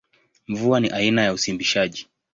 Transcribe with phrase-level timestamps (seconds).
[0.47, 2.07] Mvua ni aina ya usimbishaji.